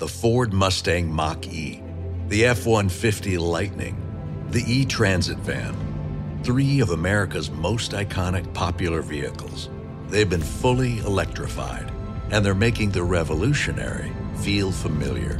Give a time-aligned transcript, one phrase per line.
[0.00, 1.82] the Ford Mustang Mach E,
[2.28, 6.40] the F 150 Lightning, the E Transit van.
[6.42, 9.68] Three of America's most iconic popular vehicles.
[10.08, 11.92] They've been fully electrified,
[12.30, 15.38] and they're making the revolutionary feel familiar.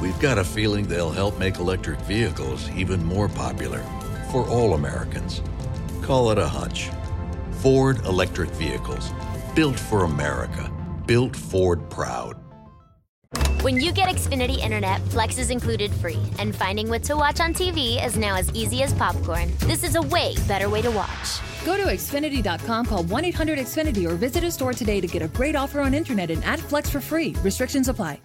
[0.00, 3.84] We've got a feeling they'll help make electric vehicles even more popular
[4.30, 5.42] for all Americans.
[6.00, 6.88] Call it a hunch.
[7.60, 9.12] Ford Electric Vehicles.
[9.54, 10.72] Built for America.
[11.04, 12.41] Built Ford proud.
[13.62, 17.54] When you get Xfinity Internet, Flex is included free, and finding what to watch on
[17.54, 19.52] TV is now as easy as popcorn.
[19.68, 21.38] This is a way better way to watch.
[21.64, 25.28] Go to Xfinity.com, call 1 800 Xfinity, or visit a store today to get a
[25.28, 27.36] great offer on internet and add Flex for free.
[27.44, 28.20] Restrictions apply.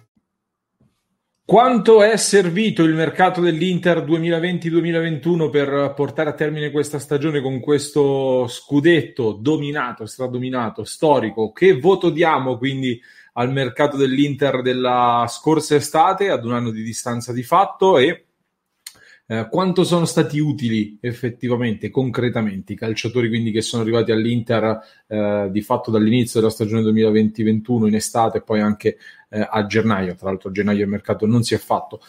[1.44, 8.48] Quanto è servito il mercato dell'Inter 2020-2021 per portare a termine questa stagione con questo
[8.48, 11.52] scudetto dominato, stradominato, storico?
[11.52, 13.00] Che voto diamo quindi
[13.38, 18.24] al mercato dell'Inter della scorsa estate, ad un anno di distanza di fatto e
[19.28, 25.48] eh, quanto sono stati utili effettivamente, concretamente, i calciatori quindi che sono arrivati all'Inter eh,
[25.52, 28.96] di fatto dall'inizio della stagione 2020-21 in estate e poi anche
[29.28, 32.00] eh, a gennaio, tra l'altro a gennaio il mercato non si è fatto.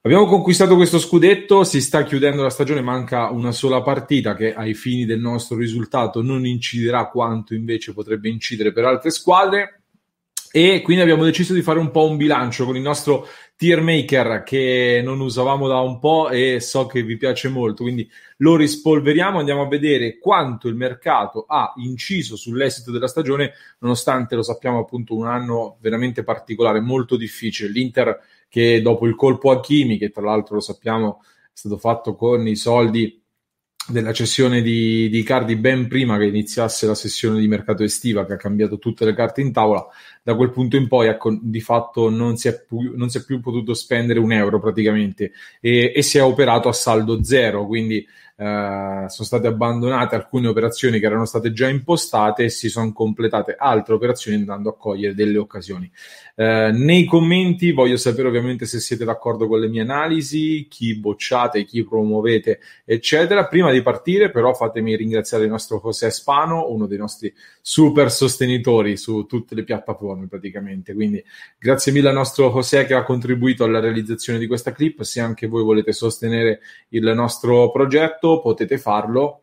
[0.00, 4.72] Abbiamo conquistato questo scudetto, si sta chiudendo la stagione, manca una sola partita che ai
[4.72, 9.83] fini del nostro risultato non inciderà quanto invece potrebbe incidere per altre squadre
[10.56, 14.44] e quindi abbiamo deciso di fare un po' un bilancio con il nostro tier maker
[14.44, 19.40] che non usavamo da un po' e so che vi piace molto, quindi lo rispolveriamo,
[19.40, 25.16] andiamo a vedere quanto il mercato ha inciso sull'esito della stagione, nonostante lo sappiamo appunto
[25.16, 27.70] un anno veramente particolare, molto difficile.
[27.70, 32.14] L'Inter che dopo il colpo a Chimi, che tra l'altro lo sappiamo è stato fatto
[32.14, 33.23] con i soldi
[33.86, 38.32] della cessione di, di Cardi ben prima che iniziasse la sessione di mercato estiva che
[38.32, 39.86] ha cambiato tutte le carte in tavola
[40.22, 43.24] da quel punto in poi ecco, di fatto non si, è più, non si è
[43.24, 48.06] più potuto spendere un euro praticamente e, e si è operato a saldo zero quindi
[48.36, 53.94] sono state abbandonate alcune operazioni che erano state già impostate e si sono completate altre
[53.94, 55.90] operazioni andando a cogliere delle occasioni.
[56.36, 61.64] Eh, nei commenti voglio sapere ovviamente se siete d'accordo con le mie analisi, chi bocciate,
[61.64, 63.46] chi promuovete, eccetera.
[63.46, 68.96] Prima di partire, però, fatemi ringraziare il nostro José Spano, uno dei nostri super sostenitori
[68.96, 70.92] su tutte le piattaforme praticamente.
[70.92, 71.22] Quindi
[71.56, 75.02] grazie mille al nostro José che ha contribuito alla realizzazione di questa clip.
[75.02, 79.40] Se anche voi volete sostenere il nostro progetto, progetto potete farlo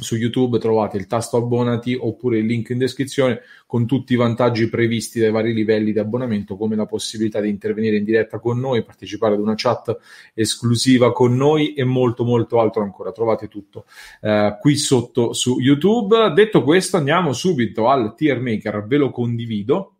[0.00, 4.68] su YouTube trovate il tasto abbonati oppure il link in descrizione con tutti i vantaggi
[4.68, 8.84] previsti dai vari livelli di abbonamento come la possibilità di intervenire in diretta con noi,
[8.84, 9.98] partecipare ad una chat
[10.34, 13.10] esclusiva con noi e molto molto altro ancora.
[13.10, 13.86] Trovate tutto
[14.20, 16.32] eh, qui sotto su YouTube.
[16.32, 19.94] Detto questo andiamo subito al tier maker, ve lo condivido.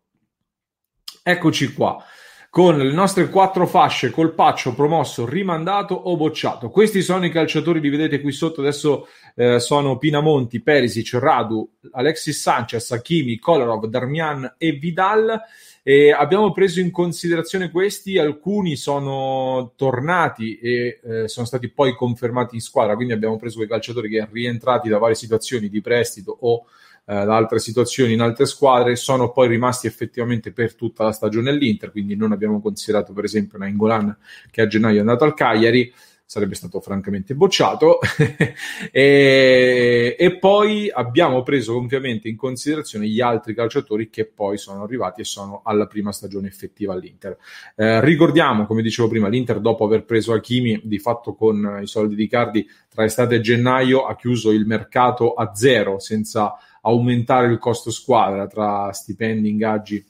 [1.21, 2.01] Eccoci qua
[2.49, 6.69] con le nostre quattro fasce, colpaccio, promosso, rimandato o bocciato.
[6.69, 12.41] Questi sono i calciatori, li vedete qui sotto, adesso eh, sono Pinamonti, Perisic, Radu, Alexis
[12.41, 15.39] Sanchez, Hakimi, Kolarov, Darmian e Vidal.
[15.83, 22.55] E abbiamo preso in considerazione questi, alcuni sono tornati e eh, sono stati poi confermati
[22.55, 26.65] in squadra, quindi abbiamo preso quei calciatori che rientrati da varie situazioni di prestito o
[27.09, 31.49] eh, da altre situazioni in altre squadre, sono poi rimasti effettivamente per tutta la stagione
[31.49, 34.15] all'Inter, quindi non abbiamo considerato per esempio Nainggolan
[34.51, 35.91] che a gennaio è andato al Cagliari,
[36.23, 37.97] sarebbe stato francamente bocciato
[38.93, 45.21] e, e, poi abbiamo preso ovviamente in considerazione gli altri calciatori che poi sono arrivati
[45.21, 47.35] e sono alla prima stagione effettiva all'Inter.
[47.75, 52.13] Eh, ricordiamo, come dicevo prima, l'Inter dopo aver preso Hakimi di fatto con i soldi
[52.13, 57.57] di Cardi tra estate e gennaio ha chiuso il mercato a zero senza aumentare il
[57.57, 60.05] costo squadra tra stipendi, ingaggi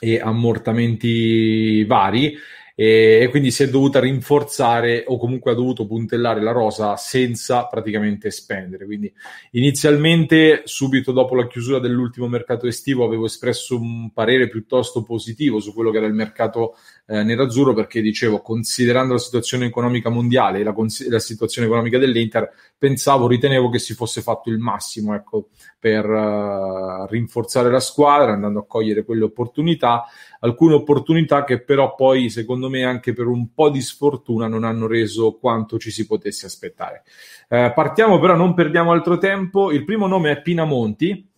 [0.00, 2.36] e ammortamenti vari
[2.76, 8.30] e, quindi si è dovuta rinforzare o comunque ha dovuto puntellare la rosa senza praticamente
[8.30, 8.84] spendere.
[8.84, 9.12] Quindi
[9.52, 15.72] inizialmente, subito dopo la chiusura dell'ultimo mercato estivo, avevo espresso un parere piuttosto positivo su
[15.72, 16.76] quello che era il mercato
[17.06, 21.98] eh, nerazzurro perché dicevo, considerando la situazione economica mondiale e la, cons- la, situazione economica
[21.98, 25.50] dell'Inter, pensavo, ritenevo che si fosse fatto il massimo ecco,
[25.84, 30.04] per uh, rinforzare la squadra, andando a cogliere quelle opportunità,
[30.40, 34.86] alcune opportunità che però poi, secondo me, anche per un po' di sfortuna non hanno
[34.86, 37.02] reso quanto ci si potesse aspettare.
[37.50, 39.72] Uh, partiamo però, non perdiamo altro tempo.
[39.72, 41.30] Il primo nome è Pinamonti,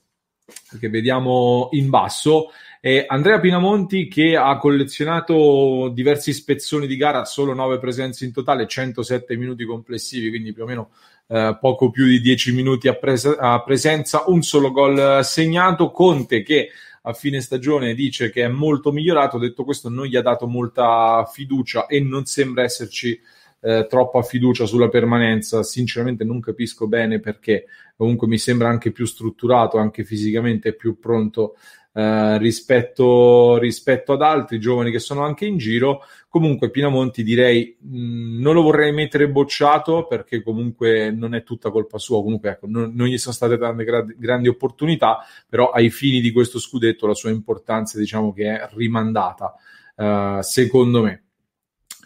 [0.78, 2.50] che vediamo in basso,
[2.80, 8.68] e Andrea Pinamonti che ha collezionato diversi spezzoni di gara, solo 9 presenze in totale,
[8.68, 10.90] 107 minuti complessivi, quindi più o meno
[11.28, 15.90] eh, poco più di 10 minuti a, pres- a, presenza, un solo gol segnato.
[15.90, 16.70] Conte che
[17.02, 21.24] a fine stagione dice che è molto migliorato, detto questo non gli ha dato molta
[21.32, 23.18] fiducia e non sembra esserci
[23.60, 29.06] eh, troppa fiducia sulla permanenza, sinceramente non capisco bene perché, comunque mi sembra anche più
[29.06, 31.56] strutturato, anche fisicamente più pronto
[31.96, 36.02] eh, rispetto, rispetto, ad altri giovani che sono anche in giro.
[36.28, 41.70] Comunque Pinamonti direi mh, mm, non lo vorrei mettere bocciato perché comunque non è tutta
[41.70, 45.88] colpa sua, comunque ecco, non, non gli sono state tante gra- grandi opportunità, però ai
[45.88, 49.54] fini di questo scudetto la sua importanza diciamo che è rimandata,
[49.96, 51.22] uh, secondo me.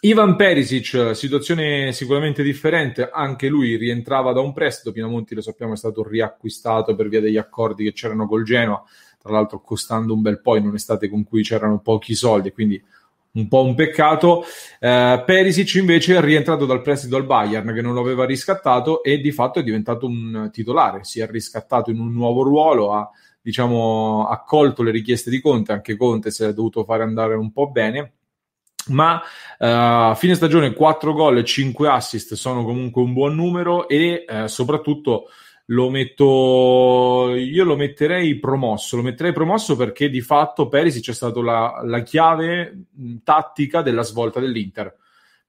[0.02, 5.76] Ivan Perisic, situazione sicuramente differente, anche lui rientrava da un prestito, Pinamonti lo sappiamo è
[5.76, 8.82] stato riacquistato per via degli accordi che c'erano col Genoa,
[9.20, 12.82] tra l'altro costando un bel po' in un'estate con cui c'erano pochi soldi, quindi
[13.32, 14.44] un po' un peccato.
[14.78, 19.19] Eh, Perisic invece è rientrato dal prestito al Bayern che non lo aveva riscattato e
[19.19, 23.08] di fatto è diventato un titolare, si è riscattato in un nuovo ruolo, ha
[23.43, 27.70] diciamo accolto le richieste di Conte, anche Conte si è dovuto fare andare un po'
[27.70, 28.12] bene
[28.88, 29.20] ma
[29.58, 34.46] a fine stagione 4 gol e 5 assist sono comunque un buon numero e uh,
[34.46, 35.26] soprattutto
[35.70, 41.43] lo metto io lo metterei promosso lo metterei promosso perché di fatto Perisic è stato
[41.43, 42.87] la, la chiave
[43.25, 44.96] tattica della svolta dell'Inter.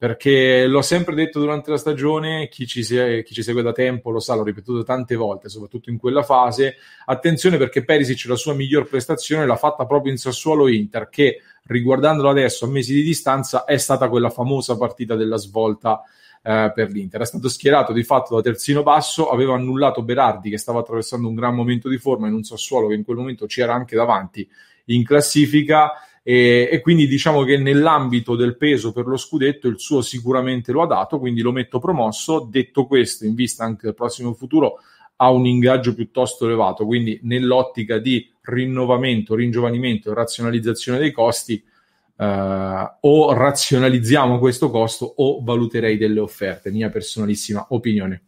[0.01, 4.09] Perché l'ho sempre detto durante la stagione, chi ci, se- chi ci, segue da tempo
[4.09, 8.55] lo sa, l'ho ripetuto tante volte, soprattutto in quella fase, attenzione perché Perisic la sua
[8.55, 13.63] miglior prestazione l'ha fatta proprio in Sassuolo Inter, che riguardandolo adesso a mesi di distanza
[13.63, 16.01] è stata quella famosa partita della svolta
[16.41, 17.21] eh, per l'Inter.
[17.21, 21.35] È stato schierato di fatto da terzino basso, aveva annullato Berardi che stava attraversando un
[21.35, 24.47] gran momento di forma in un Sassuolo che in quel momento c'era anche davanti
[24.85, 25.91] in classifica
[26.23, 30.83] e, e, quindi diciamo che nell'ambito del peso per lo scudetto il suo sicuramente lo
[30.83, 32.47] ha dato, quindi lo metto promosso.
[32.49, 34.79] Detto questo, in vista anche del prossimo futuro,
[35.17, 41.63] ha un ingaggio piuttosto elevato, quindi nell'ottica di rinnovamento, ringiovanimento e razionalizzazione dei costi,
[42.21, 48.21] eh, o razionalizziamo questo costo o valuterei delle offerte, mia personalissima opinione.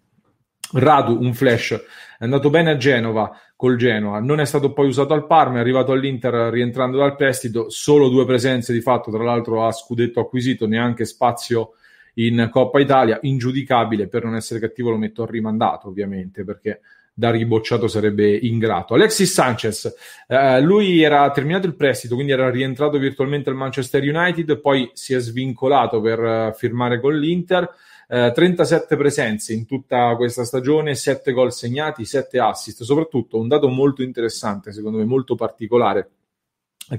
[0.74, 1.74] Radu, un flash,
[2.18, 5.60] è andato bene a Genova col Genoa, non è stato poi usato al Parma, è
[5.60, 10.66] arrivato all'Inter rientrando dal prestito, solo due presenze di fatto, tra l'altro ha scudetto acquisito,
[10.66, 11.74] neanche spazio
[12.16, 16.82] in Coppa Italia, ingiudicabile, per non essere cattivo lo metto rimandato ovviamente, perché
[17.14, 18.96] da ribocciato sarebbe ingrato.
[18.96, 19.94] Alexis Sanchez,
[20.28, 25.14] eh, lui era terminato il prestito, quindi era rientrato virtualmente al Manchester United, poi si
[25.14, 27.70] è svincolato per uh, firmare con l'Inter.
[28.06, 33.70] 37 eh, presenze in tutta questa stagione, 7 gol segnati, 7 assist, soprattutto un dato
[33.70, 36.12] molto interessante, secondo me molto particolare,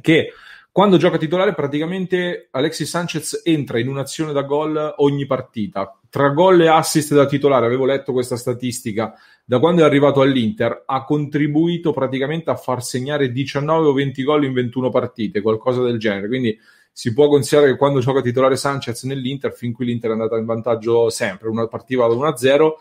[0.01, 0.33] che
[0.73, 5.97] quando gioca titolare praticamente Alexis Sanchez entra in un'azione da gol ogni partita.
[6.11, 9.15] Tra gol e assist da titolare, avevo letto questa statistica,
[9.45, 14.45] da quando è arrivato all'Inter ha contribuito praticamente a far segnare 19 o 20 gol
[14.45, 16.29] in 21 partite, qualcosa del genere.
[16.29, 16.59] Quindi
[16.97, 20.45] si può considerare che quando gioca titolare Sanchez nell'Inter, fin qui l'Inter è andata in
[20.45, 22.73] vantaggio sempre, una partiva da 1-0,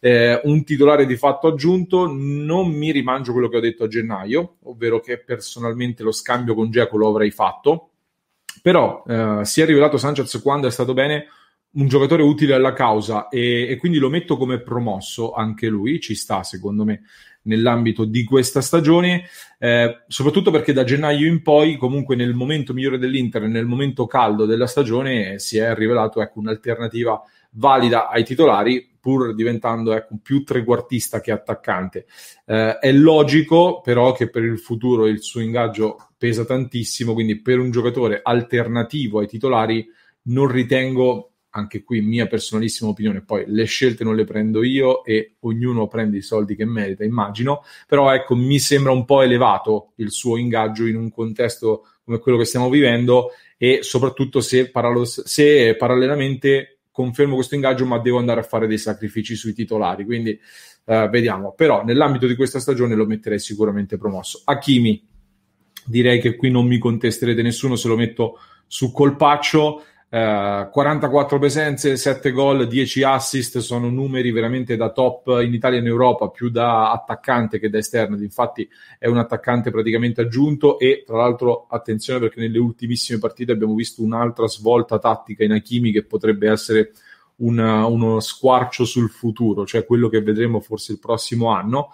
[0.00, 4.56] eh, un titolare di fatto aggiunto, non mi rimangio quello che ho detto a gennaio,
[4.64, 7.88] ovvero che personalmente lo scambio con Geco lo avrei fatto,
[8.60, 11.28] però eh, si è rivelato Sanchez quando è stato bene
[11.74, 16.14] un giocatore utile alla causa e, e, quindi lo metto come promosso anche lui, ci
[16.14, 17.02] sta secondo me
[17.42, 19.24] nell'ambito di questa stagione,
[19.58, 24.44] eh, soprattutto perché da gennaio in poi, comunque nel momento migliore dell'Inter, nel momento caldo
[24.44, 27.20] della stagione, si è rivelato ecco, un'alternativa
[27.52, 32.06] valida ai titolari, pur diventando ecco, più trequartista che attaccante.
[32.46, 37.58] Eh, è logico però che per il futuro il suo ingaggio pesa tantissimo, quindi per
[37.58, 39.84] un giocatore alternativo ai titolari
[40.24, 45.36] non ritengo anche qui mia personalissima opinione, poi le scelte non le prendo io e
[45.40, 50.10] ognuno prende i soldi che merita, immagino, però ecco, mi sembra un po' elevato il
[50.10, 55.76] suo ingaggio in un contesto come quello che stiamo vivendo e soprattutto se, parallo- se
[55.76, 60.38] parallelamente confermo questo ingaggio ma devo andare a fare dei sacrifici sui titolari, quindi
[60.86, 64.40] eh, vediamo, però nell'ambito di questa stagione lo metterei sicuramente promosso.
[64.44, 65.06] Hakimi,
[65.84, 71.96] direi che qui non mi contesterete nessuno se lo metto su colpaccio, 44 eh, presenze,
[71.96, 76.50] 7 gol, 10 assist sono numeri veramente da top in Italia e in Europa, più
[76.50, 78.16] da attaccante che da esterno.
[78.16, 80.78] Infatti, è un attaccante praticamente aggiunto.
[80.78, 85.92] E tra l'altro, attenzione perché nelle ultimissime partite abbiamo visto un'altra svolta tattica in Hakimi
[85.92, 86.92] che potrebbe essere
[87.36, 91.90] una, uno squarcio sul futuro, cioè quello che vedremo forse il prossimo anno.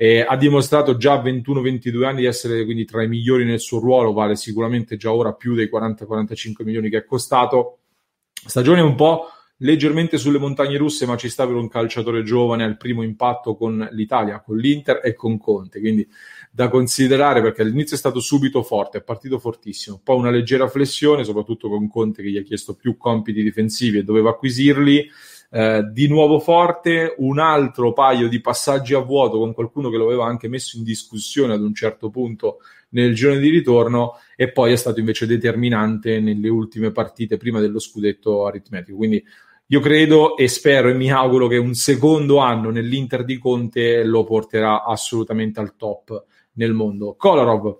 [0.00, 3.80] Eh, ha dimostrato già a 21-22 anni di essere quindi tra i migliori nel suo
[3.80, 7.78] ruolo, vale sicuramente già ora più dei 40-45 milioni che è costato.
[8.32, 9.26] Stagione un po'
[9.58, 13.88] leggermente sulle montagne russe, ma ci sta per un calciatore giovane al primo impatto con
[13.90, 15.80] l'Italia, con l'Inter e con Conte.
[15.80, 16.06] Quindi
[16.52, 21.24] da considerare perché all'inizio è stato subito forte, è partito fortissimo, poi una leggera flessione,
[21.24, 25.10] soprattutto con Conte che gli ha chiesto più compiti difensivi e doveva acquisirli.
[25.50, 30.04] Eh, di nuovo forte, un altro paio di passaggi a vuoto con qualcuno che lo
[30.04, 32.58] aveva anche messo in discussione ad un certo punto
[32.90, 37.78] nel girone di ritorno e poi è stato invece determinante nelle ultime partite prima dello
[37.78, 38.96] scudetto aritmetico.
[38.96, 39.24] Quindi
[39.70, 44.24] io credo e spero e mi auguro che un secondo anno nell'Inter di Conte lo
[44.24, 46.24] porterà assolutamente al top
[46.54, 47.14] nel mondo.
[47.14, 47.78] Kolarov,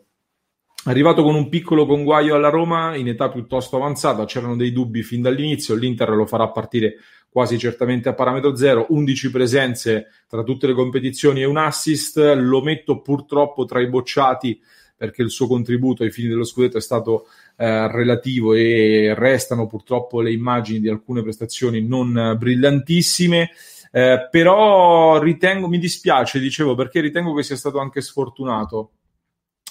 [0.88, 5.22] arrivato con un piccolo conguaglio alla Roma in età piuttosto avanzata, c'erano dei dubbi fin
[5.22, 6.96] dall'inizio, l'Inter lo farà partire
[7.30, 12.62] quasi certamente a parametro zero, 11 presenze tra tutte le competizioni e un assist, lo
[12.62, 14.60] metto purtroppo tra i bocciati
[14.96, 17.26] perché il suo contributo ai fini dello scudetto è stato
[17.56, 23.50] eh, relativo e restano purtroppo le immagini di alcune prestazioni non brillantissime.
[23.92, 28.90] Eh, però ritengo, mi dispiace, dicevo, perché ritengo che sia stato anche sfortunato.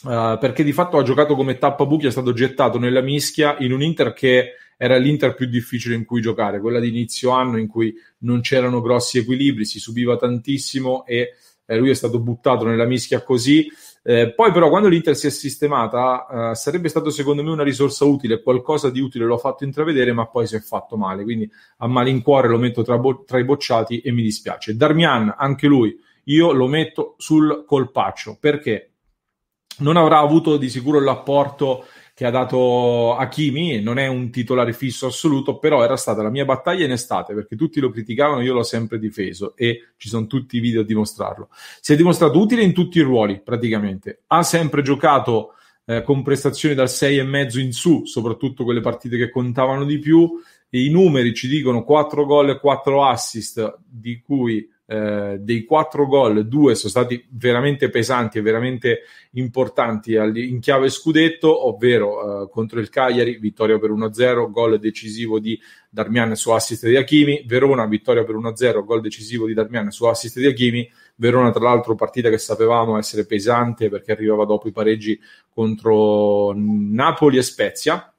[0.03, 3.81] Uh, perché di fatto ha giocato come tappabuchi, è stato gettato nella mischia in un
[3.81, 7.93] Inter che era l'Inter più difficile in cui giocare, quella di inizio anno in cui
[8.19, 11.33] non c'erano grossi equilibri, si subiva tantissimo e
[11.65, 13.67] eh, lui è stato buttato nella mischia così.
[14.03, 18.05] Eh, poi però quando l'Inter si è sistemata eh, sarebbe stato secondo me una risorsa
[18.05, 21.87] utile, qualcosa di utile l'ho fatto intravedere ma poi si è fatto male, quindi a
[21.87, 24.77] malincuore lo metto tra, bo- tra i bocciati e mi dispiace.
[24.77, 28.91] Darmian, anche lui, io lo metto sul colpaccio perché
[29.79, 31.85] non avrà avuto di sicuro l'apporto
[32.17, 36.45] che ha dato Hakimi, non è un titolare fisso assoluto, però era stata la mia
[36.45, 40.57] battaglia in estate perché tutti lo criticavano, io l'ho sempre difeso e ci sono tutti
[40.57, 41.49] i video a dimostrarlo.
[41.79, 45.53] Si è dimostrato utile in tutti i ruoli praticamente, ha sempre giocato
[45.85, 50.41] eh, con prestazioni dal 6,5 in su, soprattutto quelle partite che contavano di più.
[50.69, 56.47] I numeri ci dicono 4 gol e 4 assist, di cui eh, dei quattro gol,
[56.47, 59.01] due sono stati veramente pesanti e veramente
[59.31, 65.59] importanti in chiave scudetto, ovvero eh, contro il Cagliari, vittoria per 1-0, gol decisivo di
[65.89, 70.39] Darmian su assist di Hakimi, Verona, vittoria per 1-0, gol decisivo di Darmian su assist
[70.39, 75.19] di Hakimi, Verona tra l'altro partita che sapevamo essere pesante perché arrivava dopo i pareggi
[75.49, 78.13] contro Napoli e Spezia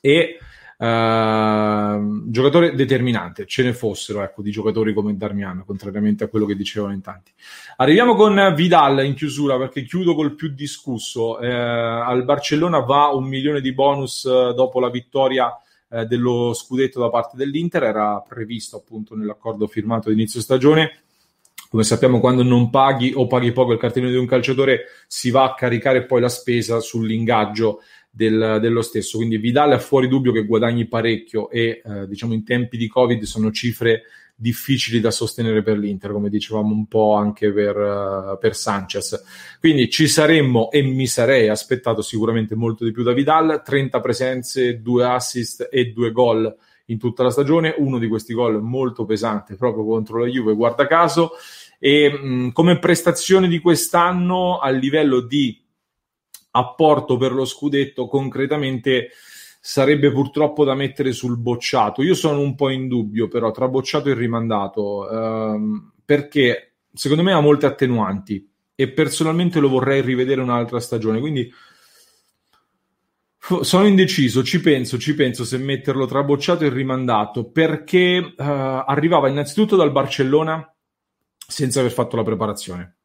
[0.00, 0.38] e
[0.80, 6.54] Uh, giocatore determinante, ce ne fossero ecco, di giocatori come Darmian, contrariamente a quello che
[6.54, 7.32] dicevano in tanti.
[7.78, 11.38] Arriviamo con Vidal in chiusura perché chiudo col più discusso.
[11.40, 15.52] Uh, al Barcellona va un milione di bonus uh, dopo la vittoria
[15.90, 21.00] eh, dello scudetto da parte dell'Inter, era previsto appunto nell'accordo firmato d'inizio stagione.
[21.70, 25.44] Come sappiamo, quando non paghi o paghi poco il cartellino di un calciatore, si va
[25.44, 27.80] a caricare poi la spesa sull'ingaggio
[28.18, 29.16] del, dello stesso.
[29.16, 33.22] Quindi Vidal è fuori dubbio che guadagni parecchio e eh, diciamo in tempi di Covid
[33.22, 34.02] sono cifre
[34.34, 39.22] difficili da sostenere per l'Inter, come dicevamo un po' anche per, uh, per Sanchez.
[39.58, 44.80] Quindi ci saremmo e mi sarei aspettato sicuramente molto di più da Vidal, 30 presenze,
[44.80, 46.56] 2 assist e 2 gol
[46.86, 50.86] in tutta la stagione, uno di questi gol molto pesante proprio contro la Juve, guarda
[50.86, 51.32] caso,
[51.78, 55.66] e mh, come prestazione di quest'anno a livello di
[56.50, 59.10] apporto per lo scudetto concretamente
[59.60, 62.02] sarebbe purtroppo da mettere sul bocciato.
[62.02, 67.32] Io sono un po' in dubbio però tra bocciato e rimandato ehm, perché secondo me
[67.32, 71.52] ha molte attenuanti e personalmente lo vorrei rivedere un'altra stagione, quindi
[73.62, 79.28] sono indeciso, ci penso, ci penso se metterlo tra bocciato e rimandato perché uh, arrivava
[79.28, 80.74] innanzitutto dal Barcellona
[81.36, 82.97] senza aver fatto la preparazione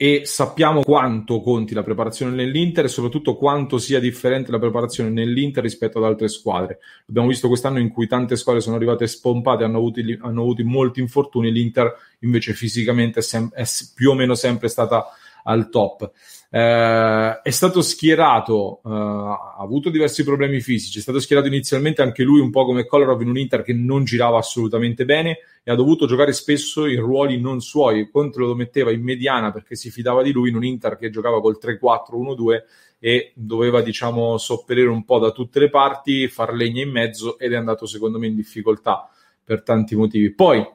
[0.00, 5.60] e sappiamo quanto conti la preparazione nell'Inter e soprattutto quanto sia differente la preparazione nell'Inter
[5.60, 6.78] rispetto ad altre squadre.
[7.08, 11.00] Abbiamo visto quest'anno in cui tante squadre sono arrivate spompate, hanno avuto, hanno avuto molti
[11.00, 15.04] infortuni, l'Inter invece fisicamente è, sem- è più o meno sempre stata
[15.42, 16.12] al top.
[16.50, 22.22] Eh, è stato schierato, eh, ha avuto diversi problemi fisici, è stato schierato inizialmente anche
[22.22, 25.74] lui un po' come Kolarov in un Inter che non girava assolutamente bene e ha
[25.74, 28.08] dovuto giocare spesso in ruoli non suoi.
[28.10, 31.40] Conte lo metteva in mediana perché si fidava di lui in un Inter che giocava
[31.40, 32.62] col 3-4-1-2
[32.98, 37.52] e doveva diciamo sopperire un po' da tutte le parti, far legna in mezzo ed
[37.52, 39.08] è andato secondo me in difficoltà
[39.44, 40.32] per tanti motivi.
[40.32, 40.66] Poi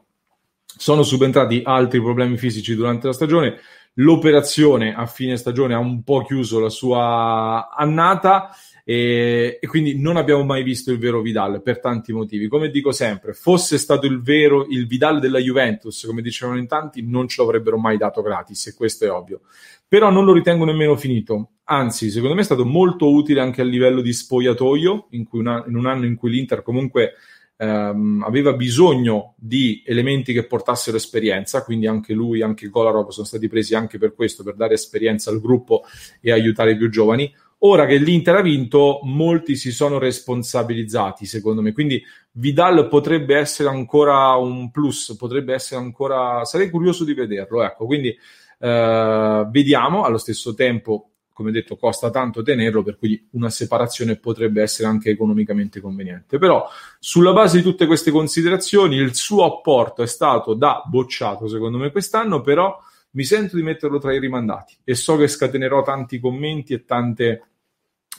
[0.65, 3.59] sono subentrati altri problemi fisici durante la stagione
[3.95, 8.49] l'operazione a fine stagione ha un po' chiuso la sua annata
[8.85, 12.47] e, e, quindi non abbiamo mai visto il vero Vidal per tanti motivi.
[12.47, 17.01] Come dico sempre, fosse stato il vero il Vidal della Juventus, come dicevano in tanti,
[17.01, 19.41] non ce l'avrebbero mai dato gratis e questo è ovvio.
[19.87, 21.51] Però non lo ritengo nemmeno finito.
[21.65, 25.75] Anzi, secondo me è stato molto utile anche a livello di spogliatoio, in, una, in
[25.75, 27.13] un anno in cui l'Inter comunque
[27.57, 33.47] ehm, aveva bisogno di elementi che portassero esperienza, quindi anche lui, anche Kolarov sono stati
[33.47, 35.83] presi anche per questo, per dare esperienza al gruppo
[36.21, 37.33] e aiutare i più giovani.
[37.65, 41.71] Ora che l'Inter ha vinto, molti si sono responsabilizzati, secondo me.
[41.71, 46.43] Quindi Vidal potrebbe essere ancora un plus, potrebbe essere ancora.
[46.43, 47.63] Sarei curioso di vederlo.
[47.63, 48.13] Ecco, quindi
[48.59, 50.03] eh, vediamo.
[50.03, 55.09] Allo stesso tempo, come detto, costa tanto tenerlo, per cui una separazione potrebbe essere anche
[55.09, 56.37] economicamente conveniente.
[56.37, 56.67] Però,
[56.99, 61.91] sulla base di tutte queste considerazioni, il suo apporto è stato da bocciato, secondo me,
[61.91, 62.79] quest'anno, però
[63.11, 67.43] mi sento di metterlo tra i rimandati e so che scatenerò tanti commenti e tante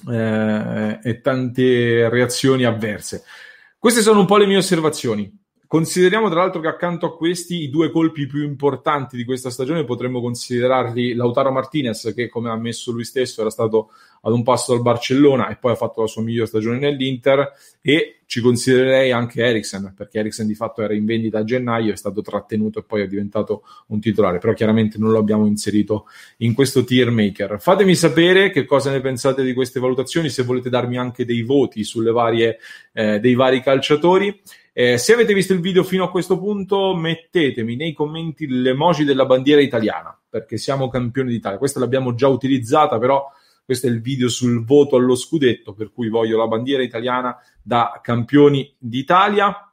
[0.08, 3.24] eh, e tante reazioni avverse.
[3.78, 5.43] Queste sono un po' le mie osservazioni.
[5.74, 9.82] Consideriamo tra l'altro che accanto a questi i due colpi più importanti di questa stagione
[9.82, 13.90] potremmo considerarli Lautaro Martinez che come ha ammesso lui stesso era stato
[14.24, 18.20] ad un passo dal Barcellona e poi ha fatto la sua migliore stagione nell'Inter e
[18.26, 22.22] ci considererei anche Eriksen perché Eriksen di fatto era in vendita a gennaio, è stato
[22.22, 26.06] trattenuto e poi è diventato un titolare, però chiaramente non lo abbiamo inserito
[26.38, 27.60] in questo tier maker.
[27.60, 31.84] Fatemi sapere che cosa ne pensate di queste valutazioni, se volete darmi anche dei voti
[31.84, 32.58] sulle varie,
[32.92, 34.40] eh, dei vari calciatori.
[34.72, 39.26] Eh, se avete visto il video fino a questo punto, mettetemi nei commenti l'emoji della
[39.26, 41.58] bandiera italiana, perché siamo campioni d'Italia.
[41.58, 43.24] Questa l'abbiamo già utilizzata, però
[43.64, 47.98] questo è il video sul voto allo scudetto, per cui voglio la bandiera italiana da
[48.02, 49.72] campioni d'Italia.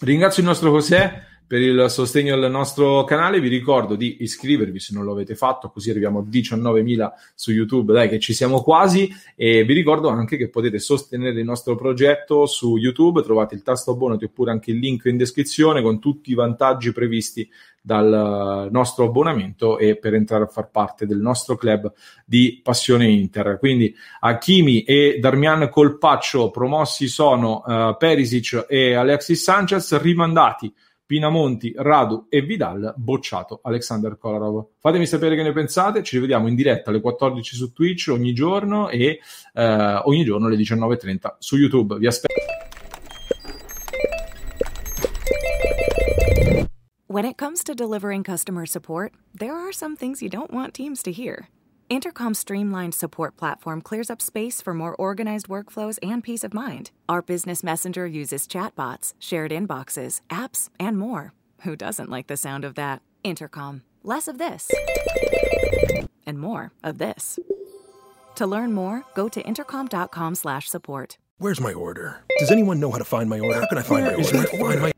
[0.00, 3.40] Ringrazio il nostro José per il sostegno al nostro canale.
[3.40, 7.92] Vi ricordo di iscrivervi se non lo avete fatto, così arriviamo a 19.000 su YouTube.
[7.92, 9.10] Dai, che ci siamo quasi.
[9.36, 13.22] E vi ricordo anche che potete sostenere il nostro progetto su YouTube.
[13.22, 17.48] Trovate il tasto abbonati oppure anche il link in descrizione con tutti i vantaggi previsti
[17.86, 21.92] dal nostro abbonamento e per entrare a far parte del nostro club
[22.24, 23.58] di Passione Inter.
[23.58, 30.72] Quindi Hakimi e Darmian Colpaccio promossi sono uh, Perisic e Alexis Sanchez, rimandati
[31.06, 34.68] Pinamonti, Radu e Vidal, bocciato Alexander Kolarov.
[34.78, 38.88] Fatemi sapere che ne pensate, ci rivediamo in diretta alle 14 su Twitch ogni giorno
[38.88, 39.20] e
[39.52, 41.98] eh, ogni giorno alle 19.30 su YouTube.
[41.98, 42.34] Vi aspetto.
[47.06, 51.00] When it comes to delivering customer support, there are some things you don't want teams
[51.02, 51.48] to hear.
[51.90, 56.90] Intercom's streamlined support platform clears up space for more organized workflows and peace of mind.
[57.08, 61.34] Our business messenger uses chatbots, shared inboxes, apps, and more.
[61.60, 63.02] Who doesn't like the sound of that?
[63.22, 63.82] Intercom.
[64.02, 64.70] Less of this.
[66.26, 67.38] And more of this.
[68.36, 71.18] To learn more, go to intercom.com/support.
[71.38, 72.24] Where's my order?
[72.38, 73.60] Does anyone know how to find my order?
[73.60, 74.56] How can I find Where my order?
[74.56, 74.93] My order?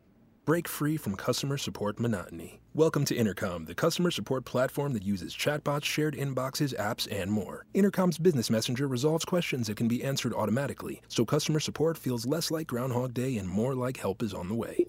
[0.47, 2.61] Break free from customer support monotony.
[2.73, 7.67] Welcome to Intercom, the customer support platform that uses chatbots, shared inboxes, apps, and more.
[7.75, 12.53] Intercom's business messenger resolves questions that can be answered automatically, so customer support feels less
[12.53, 14.87] like Groundhog Day and more like help is on the way.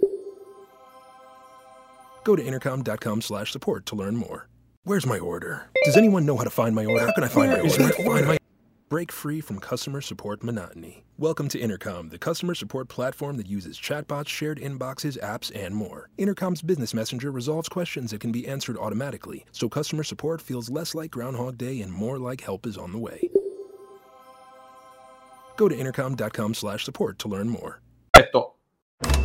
[2.23, 4.49] Go to intercom.com/support to learn more.
[4.83, 5.71] Where's my order?
[5.85, 7.03] Does anyone know how to find my order?
[7.03, 8.03] How can I find Where my order?
[8.03, 8.36] My order?
[8.89, 11.03] Break free from customer support monotony.
[11.17, 16.09] Welcome to Intercom, the customer support platform that uses chatbots, shared inboxes, apps, and more.
[16.17, 20.95] Intercom's business messenger resolves questions that can be answered automatically, so customer support feels less
[20.95, 23.29] like Groundhog Day and more like help is on the way.
[25.57, 27.81] Go to intercom.com/support to learn more.